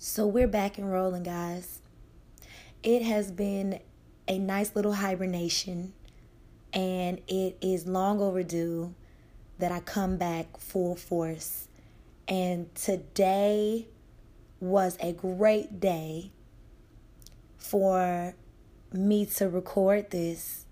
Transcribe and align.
So 0.00 0.28
we're 0.28 0.46
back 0.46 0.78
and 0.78 0.88
rolling, 0.88 1.24
guys. 1.24 1.80
It 2.84 3.02
has 3.02 3.32
been 3.32 3.80
a 4.28 4.38
nice 4.38 4.76
little 4.76 4.92
hibernation, 4.92 5.92
and 6.72 7.20
it 7.26 7.56
is 7.60 7.84
long 7.88 8.20
overdue 8.20 8.94
that 9.58 9.72
I 9.72 9.80
come 9.80 10.16
back 10.16 10.56
full 10.56 10.94
force. 10.94 11.66
And 12.28 12.72
today 12.76 13.88
was 14.60 14.96
a 15.00 15.12
great 15.12 15.80
day 15.80 16.30
for 17.56 18.36
me 18.92 19.26
to 19.26 19.48
record 19.48 20.12
this 20.12 20.64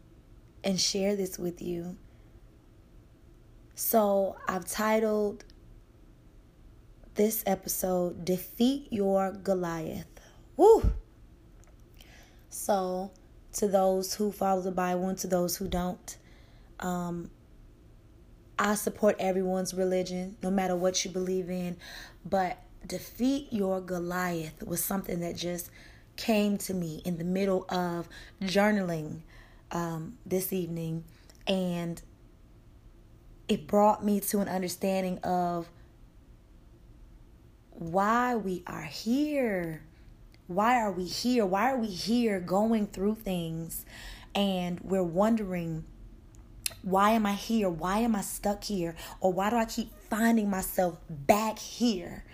and 0.63 0.81
share 0.81 1.17
this 1.17 1.37
with 1.37 1.61
you. 1.61 1.97
So 3.75 4.37
I've 4.47 4.67
titled 4.67 5.45
this 7.17 7.43
episode 7.47 8.25
Defeat 8.25 8.89
Your 8.91 9.33
Goliath. 9.33 10.07
Woo! 10.57 10.93
So, 12.51 13.11
to 13.55 13.69
those 13.69 14.15
who 14.15 14.31
follow 14.31 14.61
the 14.61 14.71
Bible 14.71 15.09
and 15.09 15.19
to 15.19 15.27
those 15.27 15.57
who 15.57 15.67
don't, 15.67 16.17
um, 16.81 17.31
I 18.59 18.75
support 18.75 19.17
everyone's 19.19 19.75
religion, 19.75 20.37
no 20.43 20.51
matter 20.51 20.77
what 20.77 21.05
you 21.05 21.11
believe 21.11 21.51
in. 21.51 21.77
But 22.25 22.59
defeat 22.87 23.49
your 23.51 23.81
Goliath 23.81 24.63
was 24.63 24.85
something 24.85 25.21
that 25.21 25.37
just 25.37 25.71
came 26.17 26.57
to 26.59 26.75
me 26.75 27.03
in 27.05 27.19
the 27.19 27.25
middle 27.25 27.67
of 27.69 28.09
journaling 28.43 29.21
um, 29.73 30.17
this 30.25 30.53
evening. 30.53 31.05
And 31.47 32.01
it 33.49 33.67
brought 33.67 34.05
me 34.05 34.21
to 34.21 34.41
an 34.41 34.49
understanding 34.49 35.19
of 35.19 35.69
why 37.93 38.35
we 38.37 38.63
are 38.67 38.83
here. 38.83 39.83
Why 40.47 40.81
are 40.81 40.93
we 40.93 41.05
here? 41.05 41.45
Why 41.45 41.73
are 41.73 41.79
we 41.79 41.89
here 41.89 42.41
going 42.41 42.87
through 42.87 43.17
things 43.17 43.85
and 44.35 44.81
we're 44.81 45.03
wondering, 45.03 45.85
why 46.83 47.11
am 47.11 47.27
I 47.27 47.33
here? 47.33 47.69
Why 47.69 47.99
am 47.99 48.15
I 48.15 48.21
stuck 48.21 48.65
here? 48.65 48.95
Or 49.21 49.33
why 49.33 49.51
do 49.51 49.57
I 49.57 49.65
keep 49.65 49.91
finding 50.09 50.49
myself 50.49 50.99
back 51.09 51.59
here? 51.59 52.25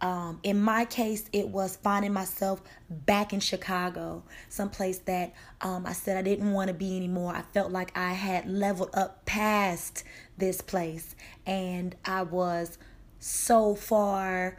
Um, 0.00 0.38
in 0.44 0.60
my 0.60 0.84
case, 0.84 1.28
it 1.32 1.48
was 1.48 1.76
finding 1.76 2.12
myself 2.12 2.62
back 2.88 3.32
in 3.32 3.40
Chicago, 3.40 4.22
someplace 4.48 4.98
that 5.00 5.34
um, 5.60 5.84
I 5.86 5.92
said 5.92 6.16
I 6.16 6.22
didn't 6.22 6.52
want 6.52 6.68
to 6.68 6.74
be 6.74 6.96
anymore. 6.96 7.34
I 7.34 7.42
felt 7.42 7.72
like 7.72 7.96
I 7.98 8.12
had 8.12 8.48
leveled 8.48 8.90
up 8.94 9.26
past 9.26 10.04
this 10.36 10.60
place, 10.60 11.16
and 11.44 11.96
I 12.04 12.22
was 12.22 12.78
so 13.18 13.74
far 13.74 14.56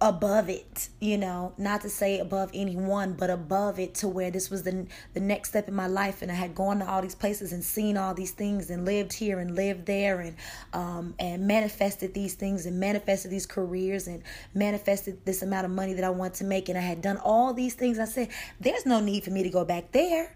above 0.00 0.48
it 0.48 0.88
you 1.00 1.18
know 1.18 1.52
not 1.58 1.80
to 1.80 1.88
say 1.88 2.18
above 2.20 2.50
anyone 2.54 3.14
but 3.14 3.30
above 3.30 3.78
it 3.80 3.94
to 3.94 4.06
where 4.06 4.30
this 4.30 4.48
was 4.48 4.62
the 4.62 4.86
the 5.14 5.20
next 5.20 5.50
step 5.50 5.68
in 5.68 5.74
my 5.74 5.86
life. 5.86 6.22
And 6.22 6.30
I 6.30 6.34
had 6.34 6.54
gone 6.54 6.80
to 6.80 6.88
all 6.88 7.02
these 7.02 7.14
places 7.14 7.52
and 7.52 7.62
seen 7.62 7.96
all 7.96 8.14
these 8.14 8.30
things 8.30 8.70
and 8.70 8.84
lived 8.84 9.12
here 9.12 9.38
and 9.38 9.54
lived 9.54 9.86
there 9.86 10.20
and 10.20 10.36
um 10.72 11.14
and 11.18 11.46
manifested 11.46 12.14
these 12.14 12.34
things 12.34 12.66
and 12.66 12.78
manifested 12.78 13.30
these 13.30 13.46
careers 13.46 14.06
and 14.06 14.22
manifested 14.54 15.24
this 15.24 15.42
amount 15.42 15.64
of 15.64 15.70
money 15.70 15.94
that 15.94 16.04
I 16.04 16.10
want 16.10 16.34
to 16.34 16.44
make. 16.44 16.68
And 16.68 16.78
I 16.78 16.82
had 16.82 17.02
done 17.02 17.18
all 17.18 17.52
these 17.52 17.74
things. 17.74 17.98
I 17.98 18.04
said 18.04 18.28
there's 18.60 18.86
no 18.86 19.00
need 19.00 19.24
for 19.24 19.30
me 19.30 19.42
to 19.42 19.50
go 19.50 19.64
back 19.64 19.92
there. 19.92 20.34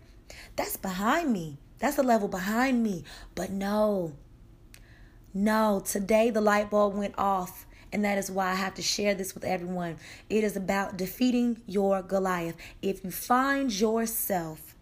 That's 0.57 0.77
behind 0.77 1.33
me. 1.33 1.59
That's 1.79 1.99
a 1.99 2.03
level 2.03 2.29
behind 2.29 2.83
me. 2.83 3.05
But 3.35 3.51
no 3.51 4.13
no 5.35 5.83
today 5.85 6.29
the 6.31 6.43
light 6.43 6.71
bulb 6.71 6.95
went 6.95 7.15
off 7.17 7.67
and 7.93 8.05
that 8.05 8.19
is 8.19 8.31
why 8.31 8.51
I 8.51 8.55
have 8.55 8.75
to 8.75 8.83
share 8.83 9.15
this 9.15 9.35
with 9.35 9.45
everyone. 9.45 9.97
It 10.31 10.45
is 10.45 10.57
about 10.57 10.97
defeating 10.97 11.61
your 11.67 12.03
Goliath. 12.03 12.57
If 12.81 13.05
you 13.05 13.11
find 13.11 13.73
yourself 13.73 14.75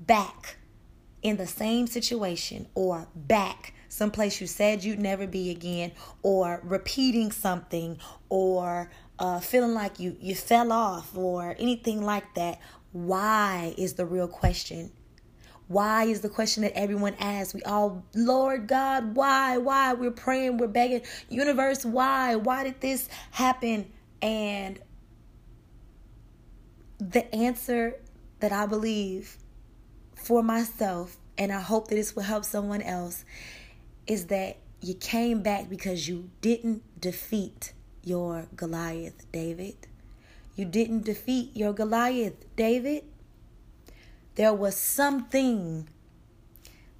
back 0.00 0.56
in 1.22 1.36
the 1.36 1.46
same 1.46 1.86
situation 1.86 2.66
or 2.74 3.08
back 3.14 3.74
someplace 3.88 4.40
you 4.40 4.46
said 4.46 4.84
you'd 4.84 4.98
never 4.98 5.26
be 5.26 5.50
again 5.50 5.90
or 6.22 6.60
repeating 6.62 7.32
something 7.32 7.98
or 8.28 8.90
uh, 9.18 9.40
feeling 9.40 9.74
like 9.74 9.98
you 9.98 10.16
you 10.20 10.34
fell 10.34 10.70
off 10.70 11.16
or 11.16 11.56
anything 11.58 12.02
like 12.02 12.34
that 12.34 12.60
why 12.92 13.74
is 13.76 13.94
the 13.94 14.06
real 14.06 14.28
question 14.28 14.90
why 15.68 16.04
is 16.04 16.22
the 16.22 16.30
question 16.30 16.62
that 16.62 16.72
everyone 16.76 17.14
asks. 17.20 17.54
We 17.54 17.62
all, 17.62 18.02
Lord 18.14 18.66
God, 18.66 19.14
why? 19.14 19.58
Why? 19.58 19.92
We're 19.92 20.10
praying, 20.10 20.56
we're 20.56 20.66
begging, 20.66 21.02
universe, 21.28 21.84
why? 21.84 22.34
Why 22.36 22.64
did 22.64 22.80
this 22.80 23.08
happen? 23.30 23.92
And 24.22 24.80
the 26.98 27.32
answer 27.34 28.00
that 28.40 28.50
I 28.50 28.66
believe 28.66 29.36
for 30.16 30.42
myself, 30.42 31.18
and 31.36 31.52
I 31.52 31.60
hope 31.60 31.88
that 31.88 31.94
this 31.94 32.16
will 32.16 32.22
help 32.22 32.44
someone 32.44 32.82
else, 32.82 33.24
is 34.06 34.26
that 34.26 34.56
you 34.80 34.94
came 34.94 35.42
back 35.42 35.68
because 35.68 36.08
you 36.08 36.30
didn't 36.40 36.82
defeat 36.98 37.74
your 38.02 38.46
Goliath, 38.56 39.30
David. 39.32 39.76
You 40.56 40.64
didn't 40.64 41.04
defeat 41.04 41.54
your 41.54 41.74
Goliath, 41.74 42.56
David. 42.56 43.04
There 44.38 44.54
was 44.54 44.76
something 44.76 45.88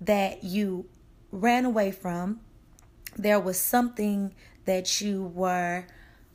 that 0.00 0.42
you 0.42 0.86
ran 1.30 1.64
away 1.64 1.92
from. 1.92 2.40
There 3.16 3.38
was 3.38 3.60
something 3.60 4.34
that 4.64 5.00
you 5.00 5.22
were 5.22 5.84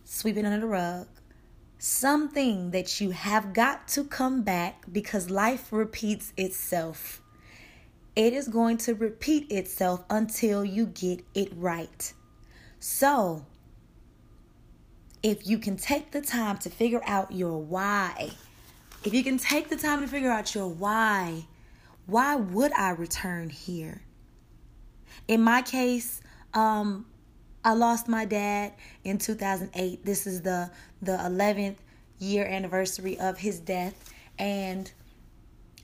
sweeping 0.06 0.46
under 0.46 0.62
the 0.62 0.66
rug. 0.66 1.08
Something 1.78 2.72
that 2.72 3.02
you 3.02 3.12
have 3.12 3.52
got 3.52 3.90
to 3.90 4.06
come 4.06 4.44
back 4.44 4.86
because 4.90 5.30
life 5.30 5.74
repeats 5.74 6.32
itself. 6.38 7.22
It 8.16 8.32
is 8.32 8.48
going 8.48 8.78
to 8.78 8.96
repeat 8.96 9.52
itself 9.52 10.06
until 10.10 10.64
you 10.64 10.86
get 10.86 11.26
it 11.34 11.52
right. 11.54 12.14
So, 12.80 13.46
if 15.22 15.46
you 15.46 15.58
can 15.58 15.76
take 15.76 16.12
the 16.12 16.22
time 16.22 16.60
to 16.60 16.70
figure 16.70 17.02
out 17.06 17.34
your 17.34 17.62
why, 17.62 18.32
if 19.06 19.14
you 19.14 19.24
can 19.24 19.38
take 19.38 19.70
the 19.70 19.76
time 19.76 20.02
to 20.02 20.08
figure 20.08 20.32
out 20.32 20.56
your 20.56 20.68
why, 20.68 21.46
why 22.06 22.36
would 22.36 22.72
I 22.74 22.92
return 22.92 23.50
here? 23.50 24.02
In 25.28 25.42
my 25.42 25.62
case, 25.62 26.22
um, 26.54 27.06
I 27.64 27.74
lost 27.74 28.08
my 28.08 28.26
dad 28.26 28.74
in 29.04 29.18
2008. 29.18 30.06
This 30.06 30.28
is 30.28 30.42
the 30.42 30.72
the 31.02 31.18
11th 31.18 31.78
year 32.20 32.46
anniversary 32.46 33.20
of 33.20 33.38
his 33.38 33.60
death, 33.60 34.14
and 34.38 34.92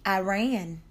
I 0.06 0.20
ran. 0.20 0.82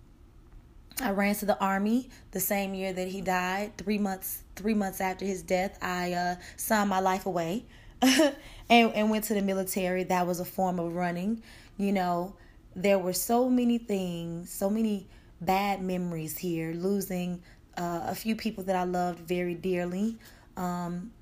I 1.00 1.11
ran 1.11 1.34
to 1.37 1.47
the 1.47 1.59
army 1.61 2.11
the 2.33 2.41
same 2.41 2.75
year 2.75 2.93
that 2.93 3.09
he 3.09 3.21
died. 3.21 3.77
Three 3.78 3.99
months, 3.99 4.43
three 4.56 4.75
months 4.75 5.00
after 5.00 5.25
his 5.25 5.43
death, 5.43 5.78
I 5.81 6.12
uh, 6.12 6.37
signed 6.56 6.91
my 6.91 7.00
life 7.00 7.27
away, 7.27 7.65
and 8.03 8.34
and 8.69 9.11
went 9.11 9.25
to 9.25 9.34
the 9.34 9.43
military. 9.43 10.05
That 10.05 10.27
was 10.27 10.41
a 10.41 10.44
form 10.44 10.78
of 10.78 10.94
running. 10.94 11.43
You 11.78 11.93
know, 11.93 12.34
there 12.75 12.99
were 12.99 13.12
so 13.12 13.49
many 13.49 13.78
things, 13.78 14.50
so 14.50 14.69
many 14.69 15.06
bad 15.41 15.81
memories 15.81 16.37
here, 16.37 16.72
losing 16.72 17.43
uh, 17.77 18.03
a 18.06 18.15
few 18.15 18.34
people 18.34 18.65
that 18.65 18.77
I 18.77 18.83
loved 18.83 19.21
very 19.21 19.55
dearly, 19.55 20.19
um, 20.56 21.12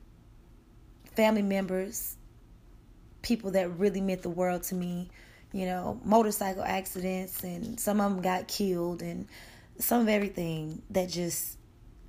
family 1.15 1.43
members, 1.43 2.17
people 3.21 3.51
that 3.53 3.79
really 3.79 4.01
meant 4.01 4.23
the 4.23 4.31
world 4.31 4.63
to 4.65 4.75
me, 4.75 5.11
you 5.53 5.67
know, 5.67 6.01
motorcycle 6.05 6.63
accidents, 6.63 7.45
and 7.45 7.79
some 7.79 8.01
of 8.01 8.13
them 8.13 8.23
got 8.23 8.49
killed, 8.49 9.03
and 9.03 9.27
some 9.79 10.01
of 10.01 10.09
everything 10.09 10.81
that 10.91 11.11
just 11.11 11.56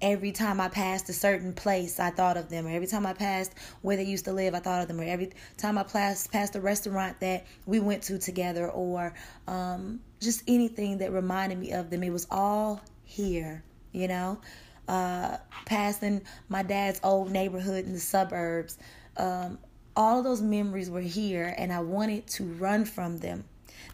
every 0.02 0.32
time 0.32 0.60
I 0.60 0.70
passed 0.70 1.10
a 1.10 1.14
certain 1.14 1.54
place, 1.54 2.00
I 2.00 2.10
thought 2.10 2.38
of 2.38 2.50
them. 2.50 2.68
Or 2.68 2.70
every 2.70 2.88
time 2.88 3.06
I 3.06 3.14
passed 3.14 3.54
where 3.82 3.98
they 3.98 4.04
used 4.04 4.26
to 4.26 4.34
live, 4.34 4.54
I 4.54 4.60
thought 4.60 4.82
of 4.82 4.88
them. 4.88 5.00
Or 5.00 5.04
every 5.04 5.32
time 5.58 5.78
I 5.78 5.84
passed 5.84 6.32
past 6.32 6.56
a 6.56 6.62
restaurant 6.62 7.20
that 7.20 7.46
we 7.66 7.80
went 7.80 8.04
to 8.04 8.18
together, 8.18 8.70
or 8.70 9.14
um, 9.48 10.00
just 10.20 10.44
anything 10.48 11.00
that 11.00 11.12
reminded 11.12 11.58
me 11.58 11.72
of 11.72 11.90
them. 11.90 12.04
It 12.04 12.12
was 12.12 12.28
all 12.32 12.82
here, 13.04 13.64
you 13.92 14.08
know. 14.08 14.40
Uh, 14.88 15.38
passing 15.66 16.22
my 16.48 16.64
dad's 16.64 17.02
old 17.04 17.30
neighborhood 17.30 17.86
in 17.86 17.94
the 17.94 18.00
suburbs. 18.00 18.78
Um, 19.18 19.58
all 19.98 20.20
of 20.20 20.24
those 20.24 20.42
memories 20.42 20.90
were 20.90 21.02
here, 21.02 21.54
and 21.58 21.74
I 21.74 21.82
wanted 21.82 22.28
to 22.28 22.46
run 22.46 22.86
from 22.86 23.18
them. 23.18 23.44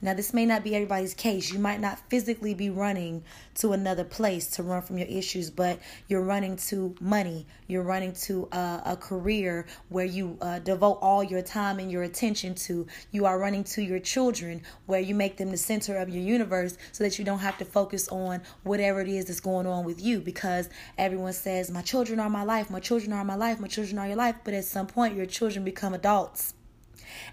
Now, 0.01 0.13
this 0.13 0.33
may 0.33 0.45
not 0.45 0.63
be 0.63 0.75
everybody's 0.75 1.13
case. 1.13 1.51
You 1.51 1.59
might 1.59 1.79
not 1.79 1.99
physically 2.09 2.53
be 2.53 2.69
running 2.69 3.23
to 3.55 3.73
another 3.73 4.03
place 4.03 4.47
to 4.51 4.63
run 4.63 4.81
from 4.81 4.97
your 4.97 5.07
issues, 5.07 5.49
but 5.49 5.79
you're 6.07 6.21
running 6.23 6.57
to 6.57 6.95
money. 6.99 7.45
You're 7.67 7.83
running 7.83 8.13
to 8.13 8.47
uh, 8.51 8.81
a 8.85 8.97
career 8.97 9.65
where 9.89 10.05
you 10.05 10.37
uh, 10.41 10.59
devote 10.59 10.99
all 11.01 11.23
your 11.23 11.41
time 11.41 11.79
and 11.79 11.91
your 11.91 12.03
attention 12.03 12.55
to. 12.55 12.87
You 13.11 13.25
are 13.25 13.37
running 13.39 13.63
to 13.65 13.81
your 13.81 13.99
children 13.99 14.61
where 14.85 14.99
you 14.99 15.15
make 15.15 15.37
them 15.37 15.51
the 15.51 15.57
center 15.57 15.97
of 15.97 16.09
your 16.09 16.23
universe 16.23 16.77
so 16.91 17.03
that 17.03 17.19
you 17.19 17.25
don't 17.25 17.39
have 17.39 17.57
to 17.59 17.65
focus 17.65 18.07
on 18.09 18.41
whatever 18.63 19.01
it 19.01 19.07
is 19.07 19.25
that's 19.25 19.39
going 19.39 19.67
on 19.67 19.85
with 19.85 20.01
you 20.01 20.19
because 20.19 20.69
everyone 20.97 21.33
says, 21.33 21.71
My 21.71 21.81
children 21.81 22.19
are 22.19 22.29
my 22.29 22.43
life, 22.43 22.69
my 22.69 22.79
children 22.79 23.13
are 23.13 23.23
my 23.23 23.35
life, 23.35 23.59
my 23.59 23.67
children 23.67 23.99
are 23.99 24.07
your 24.07 24.17
life. 24.17 24.35
But 24.43 24.53
at 24.53 24.65
some 24.65 24.87
point, 24.87 25.15
your 25.15 25.25
children 25.25 25.63
become 25.63 25.93
adults 25.93 26.53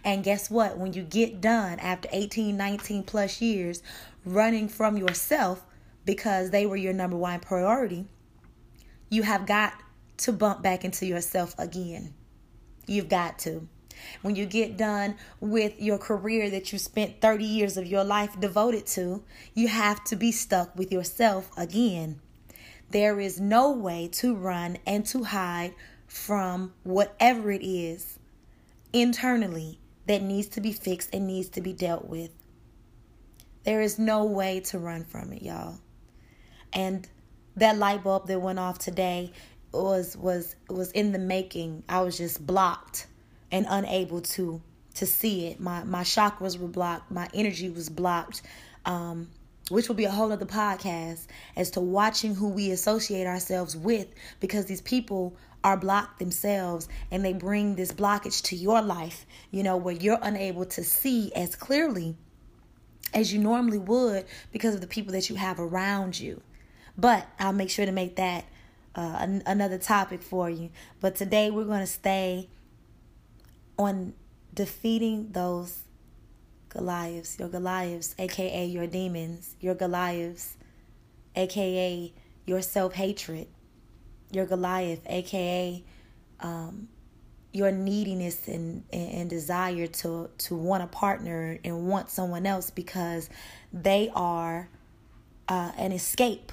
And 0.05 0.25
guess 0.25 0.51
what? 0.51 0.79
When 0.79 0.93
you 0.93 1.03
get 1.03 1.41
done 1.41 1.79
after 1.79 2.09
18, 2.13 2.57
19 2.57 3.03
plus 3.05 3.41
years 3.41 3.83
running 4.25 4.69
from 4.69 4.97
yourself 4.97 5.65
because 6.05 6.51
they 6.51 6.67
were 6.67 6.77
your 6.77 6.93
number 6.93 7.17
one 7.17 7.41
priority, 7.41 8.07
you 9.09 9.23
have 9.23 9.47
got 9.47 9.75
to 10.19 10.33
bump 10.33 10.63
back 10.63 10.85
into 10.85 11.07
yourself 11.07 11.55
again. 11.59 12.15
You've 12.87 13.09
got 13.09 13.39
to. 13.41 13.69
When 14.23 14.37
you 14.37 14.47
get 14.47 14.77
done 14.77 15.17
with 15.41 15.81
your 15.81 15.99
career 15.99 16.49
that 16.51 16.73
you 16.73 16.79
spent 16.79 17.21
30 17.21 17.45
years 17.45 17.77
of 17.77 17.87
your 17.87 18.05
life 18.05 18.39
devoted 18.41 18.87
to, 18.89 19.23
you 19.55 19.69
have 19.69 20.03
to 20.05 20.17
be 20.17 20.33
stuck 20.33 20.75
with 20.77 20.91
yourself 20.91 21.51
again. 21.57 22.21
There 22.91 23.21
is 23.21 23.41
no 23.41 23.71
way 23.71 24.09
to 24.13 24.35
run 24.35 24.79
and 24.87 25.05
to 25.07 25.25
hide 25.25 25.75
from 26.07 26.73
whatever 26.83 27.51
it 27.51 27.63
is 27.63 28.19
internally 28.93 29.79
that 30.07 30.23
needs 30.23 30.49
to 30.49 30.61
be 30.61 30.73
fixed 30.73 31.11
and 31.13 31.27
needs 31.27 31.49
to 31.51 31.61
be 31.61 31.73
dealt 31.73 32.07
with. 32.07 32.31
There 33.65 33.81
is 33.81 33.99
no 33.99 34.25
way 34.25 34.61
to 34.61 34.79
run 34.79 35.05
from 35.05 35.33
it, 35.33 35.43
y'all. 35.43 35.79
And 36.73 37.07
that 37.57 37.77
light 37.77 38.03
bulb 38.03 38.27
that 38.29 38.41
went 38.41 38.59
off 38.59 38.79
today 38.79 39.33
was 39.73 40.17
was 40.17 40.57
was 40.69 40.91
in 40.93 41.13
the 41.13 41.19
making. 41.19 41.85
I 41.89 42.01
was 42.03 42.17
just 42.17 42.45
blocked 42.45 43.07
and 43.53 43.67
unable 43.69 44.21
to 44.23 44.61
to 44.95 45.07
see 45.07 45.47
it. 45.47 45.61
My 45.61 45.85
my 45.85 46.03
chakras 46.03 46.59
were 46.59 46.69
blocked. 46.69 47.11
My 47.11 47.29
energy 47.35 47.71
was 47.71 47.89
blocked. 47.89 48.43
Um, 48.85 49.29
which 49.71 49.89
will 49.89 49.95
be 49.95 50.05
a 50.05 50.11
whole 50.11 50.33
other 50.33 50.47
podcast 50.47 51.27
as 51.57 51.71
to 51.71 51.81
watching 51.81 52.35
who 52.35 52.49
we 52.49 52.71
associate 52.71 53.27
ourselves 53.27 53.77
with 53.77 54.09
because 54.41 54.67
these 54.67 54.81
people 54.81 55.35
are 55.63 55.77
blocked 55.77 56.19
themselves 56.19 56.89
and 57.11 57.25
they 57.25 57.33
bring 57.33 57.77
this 57.77 57.93
blockage 57.93 58.43
to 58.43 58.57
your 58.57 58.83
life, 58.83 59.27
you 59.51 59.63
know, 59.63 59.77
where 59.77 59.95
you're 59.95 60.19
unable 60.23 60.65
to 60.65 60.83
see 60.83 61.33
as 61.35 61.55
clearly 61.55 62.17
as 63.13 63.33
you 63.33 63.39
normally 63.39 63.79
would 63.79 64.25
because 64.53 64.75
of 64.75 64.81
the 64.81 64.87
people 64.87 65.13
that 65.13 65.29
you 65.29 65.37
have 65.37 65.61
around 65.61 66.19
you. 66.19 66.41
But 66.97 67.27
I'll 67.39 67.53
make 67.53 67.71
sure 67.71 67.87
to 67.87 67.93
make 67.93 68.17
that 68.17 68.45
uh, 68.95 69.17
an- 69.21 69.43
another 69.47 69.79
topic 69.79 70.23
for 70.23 70.51
you. 70.51 70.71
But 71.01 71.15
today 71.15 71.51
we're 71.51 71.65
going 71.65 71.81
to 71.81 71.87
stay 71.87 72.49
on 73.79 74.15
defeating 74.53 75.33
those 75.33 75.85
Goliaths, 76.71 77.39
your 77.39 77.49
Goliaths, 77.49 78.15
aka 78.19 78.65
your 78.67 78.87
demons, 78.87 79.57
your 79.61 79.75
Goliaths, 79.75 80.57
aka 81.37 82.13
your 82.47 82.63
self 82.63 82.95
hatred, 82.95 83.49
your 84.33 84.47
Goliath, 84.47 85.03
aka 85.07 85.85
um, 86.41 86.89
your 87.53 87.73
neediness 87.73 88.49
and, 88.49 88.85
and, 88.93 89.29
desire 89.29 89.87
to, 89.89 90.31
to 90.39 90.55
want 90.55 90.83
a 90.83 90.87
partner 90.87 91.59
and 91.65 91.89
want 91.89 92.09
someone 92.09 92.47
else 92.47 92.71
because 92.71 93.29
they 93.73 94.11
are 94.15 94.69
uh, 95.49 95.73
an 95.77 95.91
escape 95.91 96.53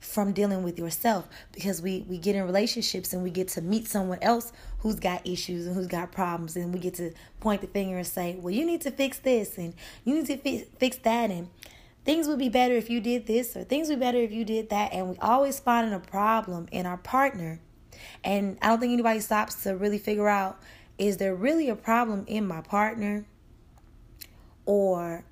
from 0.00 0.32
dealing 0.32 0.62
with 0.62 0.78
yourself 0.78 1.28
because 1.52 1.80
we 1.82 2.04
we 2.08 2.18
get 2.18 2.34
in 2.34 2.44
relationships 2.44 3.12
and 3.12 3.22
we 3.22 3.30
get 3.30 3.48
to 3.48 3.60
meet 3.60 3.86
someone 3.86 4.18
else 4.22 4.52
who's 4.80 4.98
got 4.98 5.26
issues 5.26 5.66
and 5.66 5.76
who's 5.76 5.86
got 5.86 6.10
problems 6.10 6.56
and 6.56 6.72
we 6.72 6.80
get 6.80 6.94
to 6.94 7.12
point 7.38 7.60
the 7.60 7.66
finger 7.66 7.98
and 7.98 8.06
say 8.06 8.36
well 8.40 8.52
you 8.52 8.64
need 8.64 8.80
to 8.80 8.90
fix 8.90 9.18
this 9.18 9.58
and 9.58 9.74
you 10.04 10.14
need 10.14 10.26
to 10.26 10.36
fi- 10.38 10.66
fix 10.78 10.96
that 10.98 11.30
and 11.30 11.48
things 12.04 12.28
would 12.28 12.38
be 12.38 12.48
better 12.48 12.74
if 12.74 12.88
you 12.90 13.00
did 13.00 13.26
this 13.26 13.56
or 13.56 13.64
things 13.64 13.88
would 13.88 13.98
be 13.98 14.04
better 14.06 14.18
if 14.18 14.32
you 14.32 14.44
did 14.44 14.70
that. 14.70 14.92
And 14.92 15.10
we 15.10 15.16
always 15.18 15.60
finding 15.60 15.92
a 15.94 16.00
problem 16.00 16.66
in 16.70 16.86
our 16.86 16.96
partner. 16.96 17.60
And 18.24 18.58
i 18.62 18.68
don't 18.68 18.80
think 18.80 18.92
anybody 18.92 19.20
stops 19.20 19.62
to 19.64 19.76
really 19.76 19.98
figure 19.98 20.28
out 20.28 20.60
is 20.98 21.16
there 21.16 21.34
really 21.34 21.68
a 21.68 21.76
problem 21.76 22.24
in 22.26 22.46
my 22.46 22.60
partner? 22.60 23.24
Or 24.66 25.24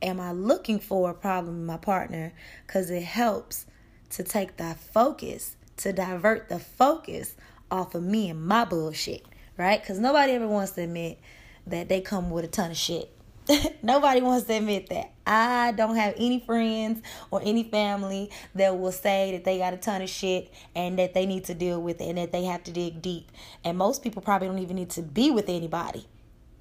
am 0.00 0.20
i 0.20 0.32
looking 0.32 0.78
for 0.78 1.10
a 1.10 1.14
problem 1.14 1.56
in 1.56 1.66
my 1.66 1.76
partner? 1.76 2.32
Because 2.66 2.90
it 2.90 3.02
helps 3.02 3.66
to 4.12 4.22
take 4.22 4.56
that 4.58 4.78
focus, 4.78 5.56
to 5.78 5.92
divert 5.92 6.48
the 6.48 6.58
focus 6.58 7.34
off 7.70 7.94
of 7.94 8.02
me 8.02 8.30
and 8.30 8.46
my 8.46 8.64
bullshit, 8.64 9.24
right? 9.56 9.80
Because 9.80 9.98
nobody 9.98 10.32
ever 10.32 10.46
wants 10.46 10.72
to 10.72 10.82
admit 10.82 11.18
that 11.66 11.88
they 11.88 12.00
come 12.00 12.30
with 12.30 12.44
a 12.44 12.48
ton 12.48 12.70
of 12.70 12.76
shit. 12.76 13.10
nobody 13.82 14.20
wants 14.20 14.46
to 14.46 14.54
admit 14.54 14.88
that. 14.90 15.10
I 15.26 15.72
don't 15.72 15.96
have 15.96 16.14
any 16.16 16.40
friends 16.40 17.02
or 17.30 17.40
any 17.42 17.64
family 17.64 18.30
that 18.54 18.78
will 18.78 18.92
say 18.92 19.32
that 19.32 19.44
they 19.44 19.58
got 19.58 19.72
a 19.72 19.76
ton 19.76 20.02
of 20.02 20.08
shit 20.08 20.52
and 20.74 20.98
that 20.98 21.14
they 21.14 21.26
need 21.26 21.44
to 21.44 21.54
deal 21.54 21.80
with 21.80 22.00
it 22.00 22.04
and 22.04 22.18
that 22.18 22.32
they 22.32 22.44
have 22.44 22.62
to 22.64 22.70
dig 22.70 23.02
deep. 23.02 23.32
And 23.64 23.78
most 23.78 24.02
people 24.02 24.22
probably 24.22 24.48
don't 24.48 24.58
even 24.58 24.76
need 24.76 24.90
to 24.90 25.02
be 25.02 25.30
with 25.30 25.48
anybody 25.48 26.06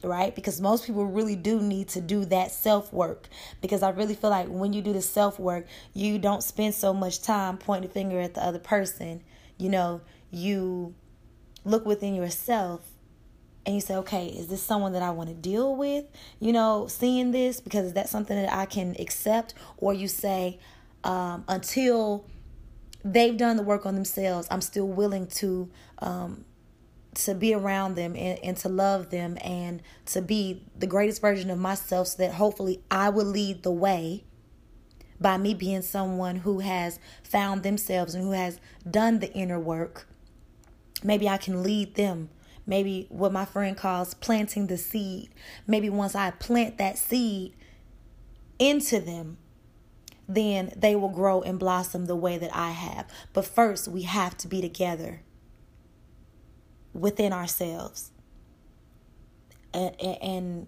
right? 0.04 0.34
Because 0.36 0.62
most 0.62 0.86
people 0.86 1.06
really 1.06 1.36
do 1.36 1.60
need 1.60 1.90
to 1.90 2.02
do 2.02 2.26
that 2.26 2.52
self 2.52 2.92
work. 2.94 3.28
Because 3.62 3.84
I 3.84 3.90
really 3.90 4.16
feel 4.16 4.30
like 4.30 4.48
when 4.48 4.74
you 4.74 4.82
do 4.82 4.94
the 4.94 5.02
self 5.02 5.40
work, 5.40 5.68
you 5.94 6.20
don't 6.20 6.44
spend 6.44 6.76
so 6.76 6.94
much 6.94 7.22
time 7.22 7.58
pointing 7.58 7.88
the 7.88 7.94
finger 7.94 8.20
at 8.20 8.34
the 8.34 8.44
other 8.44 8.60
person. 8.60 9.22
You 9.58 9.70
know, 9.70 10.02
you 10.32 10.96
look 11.64 11.86
within 11.86 12.16
yourself 12.16 12.82
and 13.66 13.76
you 13.76 13.82
say, 13.82 13.96
okay, 13.96 14.28
is 14.28 14.48
this 14.48 14.64
someone 14.64 14.94
that 14.94 15.04
I 15.04 15.12
want 15.12 15.30
to 15.30 15.36
deal 15.36 15.76
with? 15.76 16.06
You 16.40 16.52
know, 16.52 16.88
seeing 16.88 17.32
this 17.32 17.60
because 17.60 17.86
is 17.86 17.94
that 17.94 18.10
something 18.10 18.36
that 18.36 18.52
I 18.52 18.66
can 18.66 18.96
accept? 19.00 19.54
Or 19.78 19.94
you 19.94 20.08
say, 20.08 20.60
um, 21.04 21.44
until 21.48 22.26
they've 23.04 23.38
done 23.38 23.58
the 23.58 23.64
work 23.64 23.86
on 23.86 23.96
themselves, 23.96 24.48
I'm 24.50 24.62
still 24.62 24.88
willing 24.88 25.28
to 25.28 25.70
um, 26.00 26.46
to 27.14 27.36
be 27.36 27.54
around 27.54 27.96
them 27.96 28.16
and, 28.16 28.40
and 28.40 28.58
to 28.58 28.70
love 28.70 29.10
them 29.10 29.38
and 29.42 29.82
to 30.08 30.22
be 30.22 30.64
the 30.78 30.88
greatest 30.88 31.22
version 31.22 31.50
of 31.50 31.60
myself 31.60 32.08
so 32.08 32.18
that 32.18 32.36
hopefully 32.36 32.82
I 32.90 33.10
will 33.10 33.26
lead 33.26 33.64
the 33.64 33.72
way 33.72 34.24
by 35.20 35.38
me 35.38 35.54
being 35.54 35.82
someone 35.82 36.38
who 36.38 36.60
has 36.60 37.00
found 37.24 37.64
themselves 37.64 38.16
and 38.16 38.24
who 38.24 38.32
has 38.32 38.60
done 38.90 39.20
the 39.20 39.32
inner 39.34 39.60
work. 39.60 40.08
Maybe 41.04 41.28
I 41.28 41.38
can 41.38 41.64
lead 41.64 41.96
them. 41.96 42.30
Maybe 42.66 43.08
what 43.10 43.32
my 43.32 43.46
friend 43.46 43.76
calls 43.76 44.14
planting 44.14 44.68
the 44.68 44.78
seed. 44.78 45.30
Maybe 45.68 45.90
once 45.90 46.16
I 46.16 46.32
plant 46.32 46.78
that 46.78 46.98
seed 46.98 47.54
into 48.58 49.00
them, 49.00 49.38
then 50.28 50.72
they 50.78 50.96
will 50.96 51.10
grow 51.10 51.42
and 51.42 51.60
blossom 51.60 52.06
the 52.06 52.16
way 52.16 52.38
that 52.38 52.56
I 52.56 52.72
have. 52.72 53.08
But 53.34 53.46
first, 53.46 53.88
we 53.88 54.04
have 54.04 54.38
to 54.38 54.48
be 54.48 54.62
together 54.62 55.22
within 56.94 57.34
ourselves. 57.34 58.12
And, 59.74 60.00
and 60.02 60.68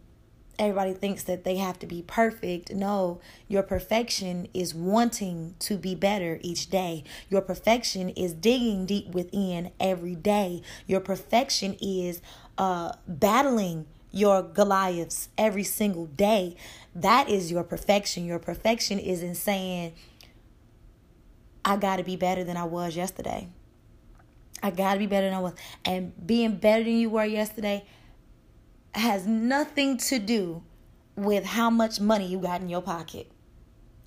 everybody 0.59 0.93
thinks 0.93 1.24
that 1.24 1.43
they 1.43 1.57
have 1.57 1.79
to 1.79 1.88
be 1.88 2.01
perfect. 2.01 2.74
No, 2.74 3.19
your 3.47 3.63
perfection 3.63 4.47
is 4.53 4.74
wanting 4.74 5.55
to 5.59 5.77
be 5.77 5.95
better 5.95 6.39
each 6.41 6.69
day. 6.69 7.03
Your 7.29 7.41
perfection 7.41 8.09
is 8.09 8.33
digging 8.33 8.86
deep 8.86 9.09
within 9.13 9.71
every 9.79 10.15
day. 10.15 10.62
Your 10.88 11.00
perfection 11.00 11.75
is 11.81 12.21
uh, 12.57 12.93
battling 13.07 13.88
your 14.12 14.43
Goliaths 14.43 15.29
every 15.38 15.63
single 15.63 16.05
day. 16.05 16.55
That 16.93 17.27
is 17.29 17.51
your 17.51 17.63
perfection. 17.63 18.25
Your 18.25 18.39
perfection 18.39 19.00
is 19.00 19.24
in 19.24 19.33
saying, 19.33 19.93
I 21.65 21.77
got 21.77 21.97
to 21.97 22.03
be 22.03 22.15
better 22.15 22.43
than 22.43 22.57
I 22.57 22.65
was 22.65 22.95
yesterday. 22.95 23.50
I 24.63 24.72
got 24.72 24.93
to 24.93 25.00
be 25.00 25.08
better 25.08 25.27
than 25.27 25.36
I 25.36 25.39
was. 25.39 25.53
And 25.84 26.13
being 26.25 26.55
better 26.55 26.86
than 26.86 26.98
you 26.98 27.10
were 27.10 27.25
yesterday 27.25 27.86
has 28.93 29.27
nothing 29.27 29.98
to 29.98 30.17
do 30.17 30.63
with 31.15 31.43
how 31.43 31.70
much 31.70 32.00
money 32.00 32.27
you 32.27 32.39
got 32.39 32.62
in 32.62 32.70
your 32.70 32.82
pocket. 32.82 33.29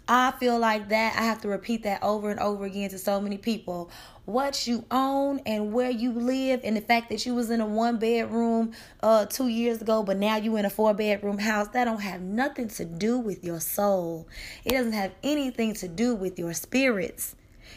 I 0.08 0.30
feel 0.38 0.58
like 0.58 0.88
that 0.90 1.16
I 1.18 1.22
have 1.22 1.40
to 1.42 1.48
repeat 1.48 1.82
that 1.82 2.00
over 2.02 2.30
and 2.30 2.38
over 2.38 2.64
again 2.64 2.90
to 2.90 2.98
so 2.98 3.20
many 3.20 3.38
people. 3.38 3.90
What 4.24 4.66
you 4.66 4.84
own 4.90 5.40
and 5.44 5.72
where 5.72 5.90
you 5.90 6.12
live, 6.12 6.60
and 6.62 6.76
the 6.76 6.80
fact 6.80 7.10
that 7.10 7.26
you 7.26 7.34
was 7.34 7.50
in 7.50 7.60
a 7.60 7.66
one 7.66 7.98
bedroom 7.98 8.72
uh 9.02 9.26
two 9.26 9.48
years 9.48 9.82
ago, 9.82 10.04
but 10.04 10.16
now 10.16 10.36
you 10.36 10.56
in 10.56 10.64
a 10.64 10.70
four 10.70 10.94
bedroom 10.94 11.38
house, 11.38 11.68
that 11.68 11.84
don't 11.84 12.00
have 12.00 12.20
nothing 12.20 12.68
to 12.68 12.84
do 12.84 13.18
with 13.18 13.44
your 13.44 13.60
soul. 13.60 14.28
It 14.64 14.70
doesn't 14.70 14.92
have 14.92 15.12
anything 15.24 15.74
to 15.74 15.88
do 15.88 16.14
with 16.14 16.38
your 16.38 16.54
spirits. 16.54 17.34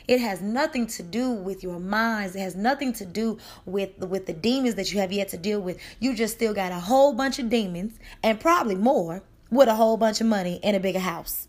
It 0.08 0.19
has 0.19 0.41
nothing 0.41 0.88
to 0.88 1.03
do 1.03 1.31
with 1.31 1.63
your 1.63 1.79
minds. 1.79 2.36
It 2.36 2.39
has 2.39 2.55
nothing 2.55 2.93
to 2.93 3.05
do 3.05 3.38
with 3.65 3.98
with 4.00 4.25
the 4.25 4.34
demons 4.34 4.75
that 4.75 4.91
you 4.91 5.00
have 5.00 5.12
yet 5.12 5.29
to 5.29 5.38
deal 5.38 5.60
with. 5.62 5.79
You 6.00 6.15
just 6.15 6.36
still 6.36 6.53
got 6.53 6.72
a 6.72 6.79
whole 6.79 7.13
bunch 7.13 7.39
of 7.39 7.50
demons 7.50 8.00
and 8.24 8.39
probably 8.39 8.75
more 8.75 9.24
with 9.50 9.67
a 9.67 9.75
whole 9.75 9.98
bunch 9.98 10.22
of 10.22 10.27
money 10.27 10.60
and 10.63 10.75
a 10.75 10.79
bigger 10.79 11.00
house. 11.00 11.48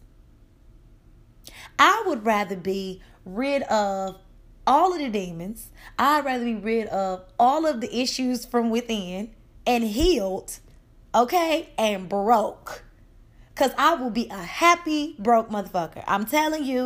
I 1.79 2.03
would 2.07 2.25
rather 2.25 2.57
be 2.57 3.03
rid 3.25 3.63
of 3.65 4.19
all 4.67 4.93
of 4.93 4.99
the 4.99 5.09
demons. 5.09 5.71
I'd 5.99 6.25
rather 6.25 6.45
be 6.45 6.55
rid 6.55 6.87
of 6.89 7.25
all 7.39 7.67
of 7.67 7.81
the 7.81 8.01
issues 8.01 8.45
from 8.45 8.71
within 8.71 9.31
and 9.67 9.85
healed, 9.85 10.59
okay, 11.15 11.71
and 11.79 12.09
broke. 12.09 12.85
Because 13.55 13.73
I 13.77 13.95
will 13.95 14.11
be 14.11 14.29
a 14.29 14.43
happy 14.43 15.17
broke 15.19 15.51
motherfucker. 15.51 16.03
I'm 16.07 16.25
telling 16.25 16.65
you. 16.65 16.79